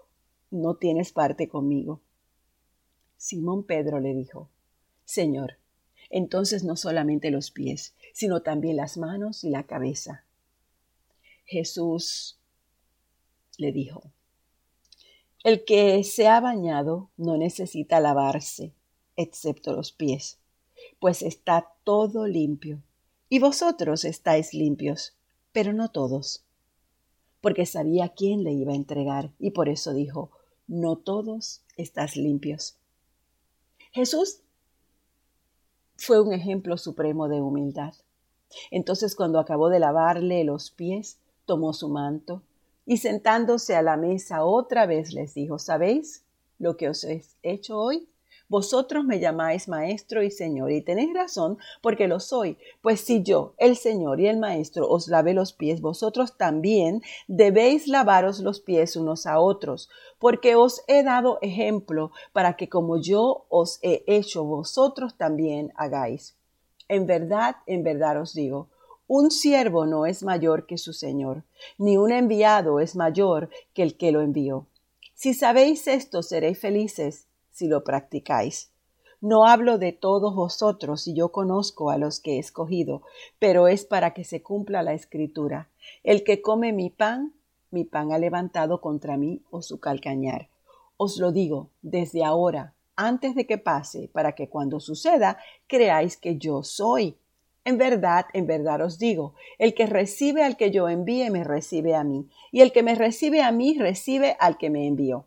no 0.50 0.74
tienes 0.74 1.12
parte 1.12 1.46
conmigo. 1.46 2.00
Simón 3.16 3.62
Pedro 3.62 4.00
le 4.00 4.14
dijo, 4.14 4.50
Señor, 5.04 5.58
entonces 6.10 6.64
no 6.64 6.76
solamente 6.76 7.30
los 7.30 7.50
pies, 7.50 7.94
sino 8.12 8.42
también 8.42 8.76
las 8.76 8.96
manos 8.96 9.44
y 9.44 9.50
la 9.50 9.64
cabeza. 9.64 10.24
Jesús 11.44 12.38
le 13.58 13.72
dijo, 13.72 14.10
El 15.44 15.64
que 15.64 16.02
se 16.04 16.28
ha 16.28 16.40
bañado 16.40 17.10
no 17.16 17.36
necesita 17.36 18.00
lavarse, 18.00 18.72
excepto 19.16 19.72
los 19.72 19.92
pies, 19.92 20.38
pues 20.98 21.22
está 21.22 21.72
todo 21.84 22.26
limpio. 22.26 22.82
Y 23.28 23.38
vosotros 23.38 24.04
estáis 24.04 24.54
limpios, 24.54 25.16
pero 25.52 25.72
no 25.72 25.90
todos. 25.90 26.44
Porque 27.40 27.66
sabía 27.66 28.10
quién 28.10 28.44
le 28.44 28.52
iba 28.52 28.72
a 28.72 28.76
entregar, 28.76 29.32
y 29.38 29.50
por 29.50 29.68
eso 29.68 29.92
dijo, 29.94 30.30
No 30.66 30.96
todos 30.96 31.62
estás 31.76 32.16
limpios. 32.16 32.76
Jesús 33.92 34.40
fue 36.06 36.20
un 36.20 36.32
ejemplo 36.32 36.78
supremo 36.78 37.28
de 37.28 37.42
humildad. 37.42 37.92
Entonces 38.70 39.16
cuando 39.16 39.40
acabó 39.40 39.68
de 39.70 39.80
lavarle 39.80 40.44
los 40.44 40.70
pies, 40.70 41.18
tomó 41.46 41.72
su 41.72 41.88
manto 41.88 42.42
y 42.84 42.98
sentándose 42.98 43.74
a 43.74 43.82
la 43.82 43.96
mesa 43.96 44.44
otra 44.44 44.86
vez 44.86 45.12
les 45.12 45.34
dijo, 45.34 45.58
¿sabéis 45.58 46.24
lo 46.60 46.76
que 46.76 46.88
os 46.88 47.02
he 47.02 47.24
hecho 47.42 47.76
hoy? 47.76 48.08
Vosotros 48.48 49.04
me 49.04 49.18
llamáis 49.18 49.66
maestro 49.66 50.22
y 50.22 50.30
señor, 50.30 50.70
y 50.70 50.80
tenéis 50.80 51.12
razón, 51.12 51.58
porque 51.82 52.06
lo 52.06 52.20
soy. 52.20 52.58
Pues 52.80 53.00
si 53.00 53.24
yo, 53.24 53.54
el 53.58 53.76
señor 53.76 54.20
y 54.20 54.28
el 54.28 54.38
maestro, 54.38 54.88
os 54.88 55.08
lavé 55.08 55.34
los 55.34 55.52
pies, 55.52 55.80
vosotros 55.80 56.36
también 56.36 57.02
debéis 57.26 57.88
lavaros 57.88 58.38
los 58.38 58.60
pies 58.60 58.94
unos 58.94 59.26
a 59.26 59.40
otros, 59.40 59.90
porque 60.20 60.54
os 60.54 60.84
he 60.86 61.02
dado 61.02 61.38
ejemplo 61.42 62.12
para 62.32 62.56
que 62.56 62.68
como 62.68 62.98
yo 62.98 63.46
os 63.48 63.80
he 63.82 64.04
hecho, 64.06 64.44
vosotros 64.44 65.16
también 65.16 65.72
hagáis. 65.74 66.36
En 66.88 67.06
verdad, 67.06 67.56
en 67.66 67.82
verdad 67.82 68.20
os 68.20 68.32
digo, 68.32 68.68
un 69.08 69.32
siervo 69.32 69.86
no 69.86 70.06
es 70.06 70.22
mayor 70.22 70.66
que 70.66 70.78
su 70.78 70.92
señor, 70.92 71.42
ni 71.78 71.96
un 71.96 72.12
enviado 72.12 72.78
es 72.78 72.94
mayor 72.94 73.50
que 73.74 73.82
el 73.82 73.96
que 73.96 74.12
lo 74.12 74.20
envió. 74.20 74.66
Si 75.14 75.34
sabéis 75.34 75.88
esto, 75.88 76.22
seréis 76.22 76.60
felices 76.60 77.26
si 77.56 77.68
lo 77.68 77.84
practicáis. 77.84 78.70
No 79.22 79.46
hablo 79.46 79.78
de 79.78 79.92
todos 79.92 80.34
vosotros 80.34 81.08
y 81.08 81.14
yo 81.14 81.32
conozco 81.32 81.90
a 81.90 81.96
los 81.96 82.20
que 82.20 82.36
he 82.36 82.38
escogido, 82.38 83.00
pero 83.38 83.66
es 83.66 83.86
para 83.86 84.12
que 84.12 84.24
se 84.24 84.42
cumpla 84.42 84.82
la 84.82 84.92
escritura. 84.92 85.70
El 86.04 86.22
que 86.22 86.42
come 86.42 86.74
mi 86.74 86.90
pan, 86.90 87.32
mi 87.70 87.84
pan 87.84 88.12
ha 88.12 88.18
levantado 88.18 88.82
contra 88.82 89.16
mí 89.16 89.40
o 89.50 89.62
su 89.62 89.80
calcañar. 89.80 90.50
Os 90.98 91.16
lo 91.16 91.32
digo 91.32 91.70
desde 91.80 92.24
ahora, 92.24 92.74
antes 92.94 93.34
de 93.34 93.46
que 93.46 93.56
pase, 93.56 94.10
para 94.12 94.32
que 94.32 94.50
cuando 94.50 94.78
suceda 94.78 95.38
creáis 95.66 96.18
que 96.18 96.36
yo 96.36 96.62
soy. 96.62 97.16
En 97.64 97.78
verdad, 97.78 98.26
en 98.34 98.46
verdad 98.46 98.82
os 98.82 98.98
digo, 98.98 99.32
el 99.58 99.72
que 99.72 99.86
recibe 99.86 100.44
al 100.44 100.58
que 100.58 100.70
yo 100.70 100.90
envíe, 100.90 101.30
me 101.30 101.42
recibe 101.42 101.94
a 101.94 102.04
mí, 102.04 102.28
y 102.52 102.60
el 102.60 102.70
que 102.70 102.82
me 102.82 102.94
recibe 102.94 103.40
a 103.42 103.50
mí, 103.50 103.78
recibe 103.78 104.36
al 104.40 104.58
que 104.58 104.68
me 104.68 104.86
envió. 104.86 105.24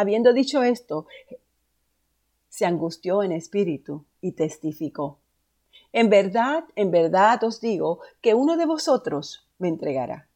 Habiendo 0.00 0.32
dicho 0.32 0.62
esto, 0.62 1.06
se 2.48 2.64
angustió 2.64 3.22
en 3.22 3.32
espíritu 3.32 4.06
y 4.22 4.32
testificó. 4.32 5.18
En 5.92 6.08
verdad, 6.08 6.64
en 6.74 6.90
verdad 6.90 7.44
os 7.44 7.60
digo 7.60 8.00
que 8.22 8.32
uno 8.32 8.56
de 8.56 8.64
vosotros 8.64 9.46
me 9.58 9.68
entregará. 9.68 10.26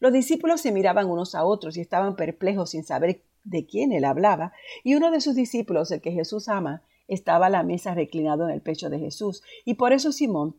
Los 0.00 0.12
discípulos 0.12 0.62
se 0.62 0.72
miraban 0.72 1.08
unos 1.08 1.36
a 1.36 1.44
otros 1.44 1.76
y 1.76 1.80
estaban 1.80 2.16
perplejos 2.16 2.70
sin 2.70 2.82
saber 2.82 3.22
de 3.44 3.64
quién 3.66 3.92
él 3.92 4.04
hablaba, 4.04 4.52
y 4.82 4.96
uno 4.96 5.12
de 5.12 5.20
sus 5.20 5.36
discípulos, 5.36 5.92
el 5.92 6.00
que 6.00 6.10
Jesús 6.10 6.48
ama, 6.48 6.82
estaba 7.06 7.46
a 7.46 7.50
la 7.50 7.62
mesa 7.62 7.94
reclinado 7.94 8.48
en 8.48 8.50
el 8.50 8.62
pecho 8.62 8.90
de 8.90 8.98
Jesús, 8.98 9.44
y 9.64 9.74
por 9.74 9.92
eso 9.92 10.10
Simón 10.10 10.56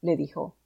le 0.00 0.16
dijo, 0.16 0.56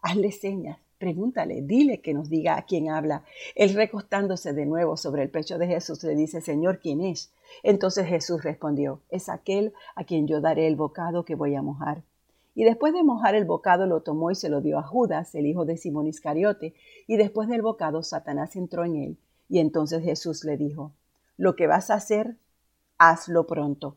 hazle 0.00 0.30
señas 0.30 0.78
Pregúntale, 1.02 1.62
dile 1.62 2.00
que 2.00 2.14
nos 2.14 2.30
diga 2.30 2.56
a 2.56 2.62
quién 2.62 2.88
habla. 2.88 3.24
Él 3.56 3.74
recostándose 3.74 4.52
de 4.52 4.66
nuevo 4.66 4.96
sobre 4.96 5.24
el 5.24 5.30
pecho 5.30 5.58
de 5.58 5.66
Jesús 5.66 6.04
le 6.04 6.14
dice, 6.14 6.40
Señor, 6.40 6.78
¿quién 6.78 7.00
es? 7.00 7.32
Entonces 7.64 8.06
Jesús 8.06 8.44
respondió, 8.44 9.00
es 9.08 9.28
aquel 9.28 9.72
a 9.96 10.04
quien 10.04 10.28
yo 10.28 10.40
daré 10.40 10.68
el 10.68 10.76
bocado 10.76 11.24
que 11.24 11.34
voy 11.34 11.56
a 11.56 11.62
mojar. 11.62 12.04
Y 12.54 12.62
después 12.62 12.92
de 12.92 13.02
mojar 13.02 13.34
el 13.34 13.46
bocado 13.46 13.86
lo 13.86 14.02
tomó 14.02 14.30
y 14.30 14.36
se 14.36 14.48
lo 14.48 14.60
dio 14.60 14.78
a 14.78 14.84
Judas, 14.84 15.34
el 15.34 15.46
hijo 15.46 15.64
de 15.64 15.76
Simón 15.76 16.06
Iscariote, 16.06 16.72
y 17.08 17.16
después 17.16 17.48
del 17.48 17.62
bocado 17.62 18.04
Satanás 18.04 18.54
entró 18.54 18.84
en 18.84 18.94
él. 18.94 19.16
Y 19.48 19.58
entonces 19.58 20.04
Jesús 20.04 20.44
le 20.44 20.56
dijo, 20.56 20.92
lo 21.36 21.56
que 21.56 21.66
vas 21.66 21.90
a 21.90 21.94
hacer, 21.94 22.36
hazlo 22.96 23.48
pronto. 23.48 23.96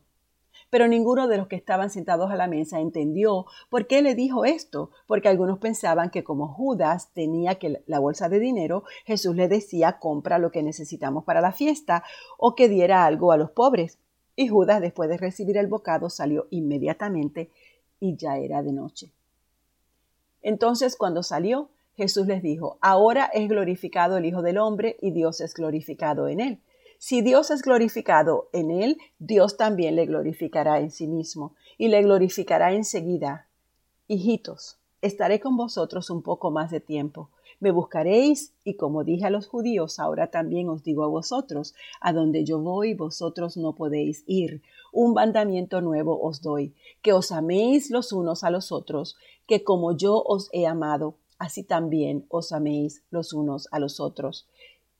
Pero 0.70 0.88
ninguno 0.88 1.28
de 1.28 1.36
los 1.36 1.46
que 1.46 1.56
estaban 1.56 1.90
sentados 1.90 2.30
a 2.30 2.36
la 2.36 2.48
mesa 2.48 2.80
entendió 2.80 3.46
por 3.68 3.86
qué 3.86 4.02
le 4.02 4.14
dijo 4.14 4.44
esto, 4.44 4.90
porque 5.06 5.28
algunos 5.28 5.58
pensaban 5.58 6.10
que 6.10 6.24
como 6.24 6.48
Judas 6.48 7.10
tenía 7.12 7.58
la 7.86 7.98
bolsa 7.98 8.28
de 8.28 8.40
dinero, 8.40 8.84
Jesús 9.04 9.36
le 9.36 9.48
decía 9.48 9.98
compra 9.98 10.38
lo 10.38 10.50
que 10.50 10.62
necesitamos 10.62 11.24
para 11.24 11.40
la 11.40 11.52
fiesta 11.52 12.02
o 12.38 12.54
que 12.54 12.68
diera 12.68 13.04
algo 13.04 13.32
a 13.32 13.36
los 13.36 13.50
pobres. 13.50 13.98
Y 14.34 14.48
Judas, 14.48 14.80
después 14.80 15.08
de 15.08 15.16
recibir 15.16 15.56
el 15.56 15.66
bocado, 15.66 16.10
salió 16.10 16.46
inmediatamente 16.50 17.50
y 18.00 18.16
ya 18.16 18.36
era 18.36 18.62
de 18.62 18.72
noche. 18.72 19.12
Entonces, 20.42 20.96
cuando 20.96 21.22
salió, 21.22 21.70
Jesús 21.96 22.26
les 22.26 22.42
dijo, 22.42 22.78
Ahora 22.80 23.30
es 23.32 23.48
glorificado 23.48 24.18
el 24.18 24.26
Hijo 24.26 24.42
del 24.42 24.58
Hombre 24.58 24.96
y 25.00 25.10
Dios 25.10 25.40
es 25.40 25.54
glorificado 25.54 26.28
en 26.28 26.40
él. 26.40 26.60
Si 26.98 27.20
Dios 27.20 27.50
es 27.50 27.62
glorificado 27.62 28.48
en 28.52 28.70
él, 28.70 28.98
Dios 29.18 29.56
también 29.56 29.96
le 29.96 30.06
glorificará 30.06 30.80
en 30.80 30.90
sí 30.90 31.06
mismo 31.06 31.54
y 31.76 31.88
le 31.88 32.02
glorificará 32.02 32.72
enseguida. 32.72 33.48
Hijitos, 34.08 34.78
estaré 35.02 35.38
con 35.40 35.56
vosotros 35.56 36.10
un 36.10 36.22
poco 36.22 36.50
más 36.50 36.70
de 36.70 36.80
tiempo. 36.80 37.28
Me 37.60 37.70
buscaréis 37.70 38.52
y 38.64 38.74
como 38.74 39.04
dije 39.04 39.26
a 39.26 39.30
los 39.30 39.46
judíos, 39.46 39.98
ahora 39.98 40.30
también 40.30 40.68
os 40.68 40.82
digo 40.82 41.04
a 41.04 41.08
vosotros, 41.08 41.74
a 42.00 42.12
donde 42.12 42.44
yo 42.44 42.58
voy 42.58 42.94
vosotros 42.94 43.56
no 43.56 43.74
podéis 43.74 44.24
ir. 44.26 44.62
Un 44.92 45.14
mandamiento 45.14 45.80
nuevo 45.80 46.20
os 46.22 46.42
doy, 46.42 46.74
que 47.02 47.12
os 47.12 47.32
améis 47.32 47.90
los 47.90 48.12
unos 48.12 48.44
a 48.44 48.50
los 48.50 48.72
otros, 48.72 49.16
que 49.46 49.64
como 49.64 49.96
yo 49.96 50.22
os 50.22 50.48
he 50.52 50.66
amado, 50.66 51.14
así 51.38 51.62
también 51.62 52.26
os 52.28 52.52
améis 52.52 53.02
los 53.10 53.32
unos 53.32 53.68
a 53.70 53.78
los 53.78 54.00
otros. 54.00 54.46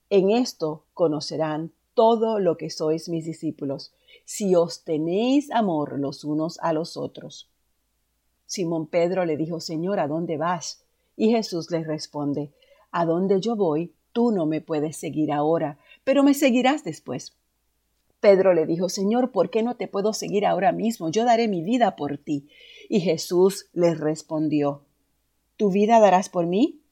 En 0.09 0.31
esto 0.31 0.85
conocerán 0.95 1.73
todo 1.97 2.39
lo 2.39 2.59
que 2.59 2.69
sois 2.69 3.09
mis 3.09 3.25
discípulos, 3.25 3.95
si 4.27 4.55
os 4.55 4.85
tenéis 4.85 5.51
amor 5.51 5.99
los 5.99 6.25
unos 6.25 6.59
a 6.61 6.75
los 6.75 6.99
otros. 6.99 7.49
Simón 8.45 8.87
Pedro 8.87 9.25
le 9.25 9.39
dijo, 9.39 9.61
Señor, 9.61 9.99
¿a 9.99 10.07
dónde 10.07 10.37
vas? 10.37 10.85
Y 11.17 11.31
Jesús 11.31 11.71
le 11.71 11.83
responde, 11.83 12.53
A 12.93 13.07
dónde 13.07 13.41
yo 13.41 13.57
voy, 13.57 13.95
tú 14.13 14.31
no 14.31 14.45
me 14.45 14.61
puedes 14.61 14.99
seguir 14.99 15.33
ahora, 15.33 15.79
pero 16.05 16.23
me 16.23 16.35
seguirás 16.35 16.85
después. 16.85 17.35
Pedro 18.21 18.53
le 18.53 18.67
dijo, 18.67 18.91
Señor, 18.91 19.33
¿por 19.33 19.49
qué 19.49 19.63
no 19.63 19.77
te 19.77 19.89
puedo 19.89 20.13
seguir 20.13 20.45
ahora 20.45 20.73
mismo? 20.73 21.11
Yo 21.11 21.25
daré 21.25 21.49
mi 21.49 21.63
vida 21.63 21.97
por 21.97 22.19
ti. 22.19 22.49
Y 22.91 23.01
Jesús 23.01 23.71
le 23.73 23.95
respondió, 23.95 24.83
¿Tu 25.57 25.71
vida 25.71 25.99
darás 25.99 26.29
por 26.29 26.47
mí? 26.47 26.83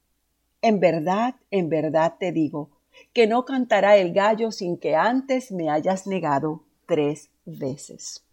En 0.62 0.80
verdad, 0.80 1.34
en 1.50 1.68
verdad 1.68 2.14
te 2.18 2.32
digo, 2.32 2.70
que 3.12 3.26
no 3.26 3.44
cantará 3.44 3.96
el 3.96 4.12
gallo 4.12 4.52
sin 4.52 4.78
que 4.78 4.96
antes 4.96 5.52
me 5.52 5.70
hayas 5.70 6.06
negado 6.06 6.64
tres 6.86 7.30
veces. 7.44 8.24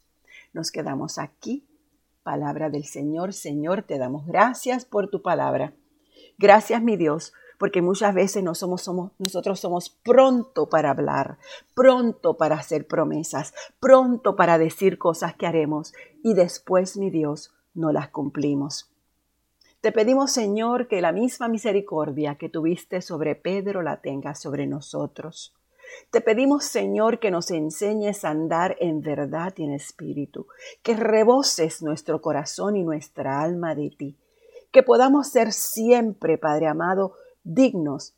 Nos 0.53 0.71
quedamos 0.71 1.17
aquí. 1.17 1.65
Palabra 2.23 2.69
del 2.69 2.85
Señor. 2.85 3.33
Señor, 3.33 3.83
te 3.83 3.97
damos 3.97 4.25
gracias 4.27 4.85
por 4.85 5.09
tu 5.09 5.21
palabra. 5.21 5.73
Gracias, 6.37 6.81
mi 6.81 6.97
Dios, 6.97 7.33
porque 7.57 7.81
muchas 7.81 8.13
veces 8.13 8.43
nosotros 8.43 9.59
somos 9.59 9.89
pronto 9.89 10.69
para 10.69 10.89
hablar, 10.89 11.37
pronto 11.75 12.35
para 12.35 12.55
hacer 12.55 12.87
promesas, 12.87 13.53
pronto 13.79 14.35
para 14.35 14.57
decir 14.57 14.97
cosas 14.97 15.35
que 15.35 15.45
haremos 15.47 15.93
y 16.23 16.33
después, 16.33 16.97
mi 16.97 17.09
Dios, 17.09 17.53
no 17.73 17.91
las 17.91 18.09
cumplimos. 18.09 18.90
Te 19.81 19.91
pedimos, 19.91 20.31
Señor, 20.31 20.87
que 20.87 21.01
la 21.01 21.11
misma 21.11 21.47
misericordia 21.47 22.35
que 22.35 22.49
tuviste 22.49 23.01
sobre 23.01 23.33
Pedro 23.33 23.81
la 23.81 23.99
tengas 23.99 24.39
sobre 24.39 24.67
nosotros. 24.67 25.55
Te 26.11 26.21
pedimos, 26.21 26.65
Señor, 26.65 27.19
que 27.19 27.31
nos 27.31 27.49
enseñes 27.49 28.23
a 28.23 28.29
andar 28.29 28.77
en 28.79 29.01
verdad 29.01 29.53
y 29.57 29.63
en 29.63 29.71
espíritu, 29.71 30.45
que 30.83 30.95
reboses 30.95 31.81
nuestro 31.81 32.21
corazón 32.21 32.75
y 32.75 32.83
nuestra 32.83 33.41
alma 33.41 33.73
de 33.73 33.89
ti, 33.89 34.17
que 34.71 34.83
podamos 34.83 35.29
ser 35.29 35.51
siempre, 35.51 36.37
Padre 36.37 36.67
amado, 36.67 37.15
dignos 37.43 38.13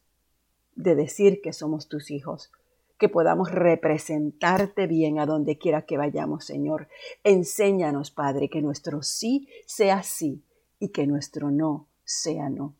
de 0.75 0.95
decir 0.95 1.39
que 1.41 1.53
somos 1.53 1.87
tus 1.87 2.11
hijos, 2.11 2.51
que 2.97 3.07
podamos 3.07 3.49
representarte 3.49 4.85
bien 4.85 5.17
a 5.17 5.25
donde 5.25 5.57
quiera 5.57 5.83
que 5.83 5.95
vayamos, 5.95 6.43
Señor. 6.43 6.89
Enséñanos, 7.23 8.11
Padre, 8.11 8.49
que 8.49 8.61
nuestro 8.61 9.01
sí 9.01 9.47
sea 9.65 10.03
sí 10.03 10.43
y 10.83 10.89
que 10.89 11.07
nuestro 11.07 11.49
no 11.49 11.87
sea 12.03 12.49
no. 12.49 12.75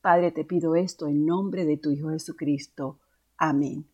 Padre, 0.00 0.30
te 0.30 0.44
pido 0.44 0.76
esto 0.76 1.08
en 1.08 1.26
nombre 1.26 1.64
de 1.64 1.76
tu 1.76 1.90
Hijo 1.90 2.10
Jesucristo. 2.10 3.00
Amén. 3.36 3.84